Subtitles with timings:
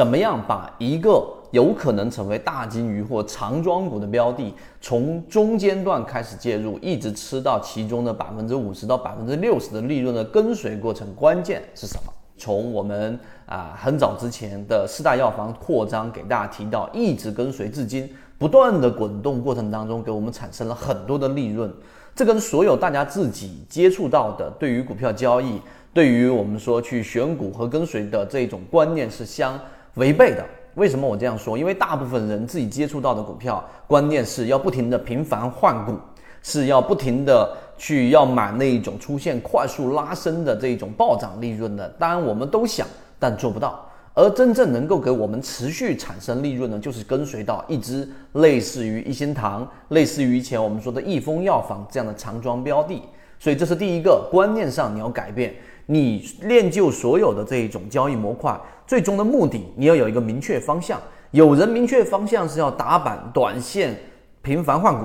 [0.00, 12.12] 怎么样把一个有可能成为大金鱼或长庄股的标的，从中间段开始介入，一直吃到其中的百分之五十到百分之六十的利润的跟随过程，关键是什么？
[12.38, 18.08] 从我们啊很早之前的四大药房扩张给大家提到，一直跟随至今，
[18.38, 21.70] 不断的滚动过程当中，给我们产生了很多的利润。
[22.14, 25.60] 这跟所有大家自己接触到的对于股票交易，
[25.92, 29.60] 对于我们说去选股和跟随的这种观念是相
[30.00, 30.42] 违背的。
[30.76, 31.58] 为什么我这样说？
[31.58, 35.94] 因为大部分人自己接触到的股票观念是要不停的频繁换股，
[36.42, 41.86] 是要不停的去要买那一种出现快速拉升的这种暴涨利润的。
[41.98, 42.86] 当然我们都想，
[43.18, 43.84] 但做不到。
[44.14, 53.02] 而真正能够给我们持续产生利润呢，就是跟随到一只类似于一心堂、类似于以前我们说的益丰药房这样的长庄标的。
[53.38, 55.54] 所以这是第一个观念上你要改变，
[55.90, 61.00] 你练就所有的这一种交易模块，最终的目的你要有一个明确方向。
[61.32, 63.98] 有人明确方向是要打板、短线、
[64.40, 65.04] 频繁换股，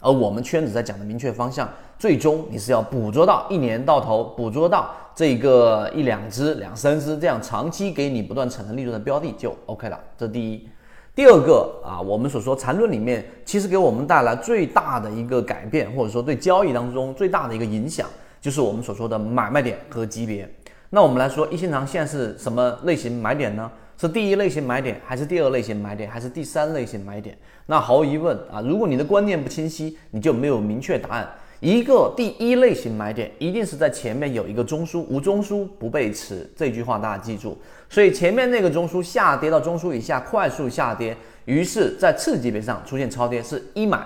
[0.00, 4.90] 而我们圈子在讲的明确方向，最终你是要捕捉到一年到头捕捉到。
[5.14, 10.66] 这个一两只、两三只这样长期给你不断产生利润的标的就 OK 了，这第一。
[11.14, 18.08] 第二个啊，我们所说缠论里面，其实给我们带来最大的一个改变，或者说对交易当中最大的一个影响，
[18.40, 20.48] 就是我们所说的买卖点和级别。
[20.90, 23.70] 那我们来说，一线堂现在是什么类型买点呢？
[23.96, 27.36] 是第一类型买点，还是第二类型买点，还是第三类型买点？
[27.66, 31.30] 那毫无疑问啊，如果你的观念不清晰，你就没有明确答案。
[31.60, 37.58] 一个第一类型买点一定是在前面有一个中枢，无中枢不背驰，这句话大家记住。
[37.90, 44.02] 所以前面那个中枢下跌到中枢以下快速下跌，于是，在次级别上出现超跌是一买，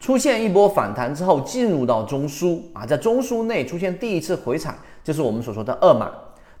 [0.00, 6.06] 出现一波反弹之后进入到中枢啊，在中枢内出现第一次回踩，就是我们所说的二买。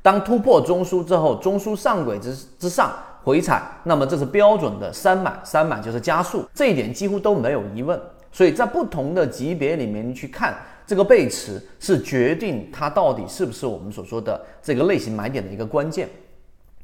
[0.02, 8.00] 当突破中枢之后，中枢上轨之之上回踩，那么这是标准的三买，三买就是加速，这一点几乎都没有疑问。
[8.32, 16.08] 所以在不同的级别里面去看这个背驰，是决定它到底是不是我们所说的这个类型买点的一个关键。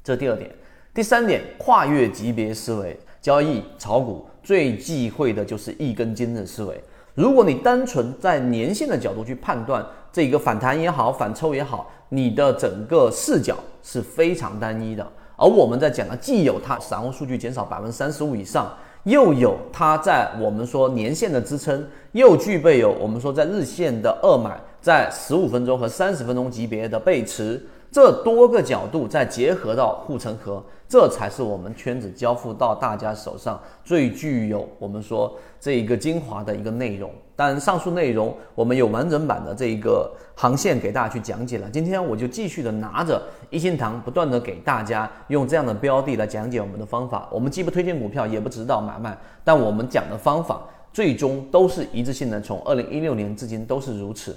[0.02, 0.50] 这第二点，
[0.92, 6.78] 第三点，跨越级别思维交易炒股最忌讳的就是一根筋的思维。
[7.14, 15.10] 如果你单纯在年限的角度去判断这个反弹也好，反抽也好，你的整个视角是非常单一的。
[15.36, 18.70] 而我们在讲的，既有它散户数据减少百分之三十五以上。
[19.04, 27.62] 又有它在我们说年线的支撑，又具备有我们说在日线的二买，在十五分钟和三十分钟级别的背驰，
[27.94, 30.60] 这多个角度再结合到护城河。
[30.88, 37.08] 这才是我们圈子交付到大家手上最具有我们说这一个精华的一个内容。
[37.36, 41.70] 但上述内容我们有完整版的这一个航线给大家去讲解了。
[41.70, 47.28] 今天我就继续的拿着一心堂，不断的给大家用这样的标的来讲解我们的方法。
[47.30, 50.60] 我们既不推荐股票，也不指导买卖，但我们讲的方法
[50.92, 52.40] 最终都是一致性的。
[52.40, 54.36] 从二零一六年至今都是如此。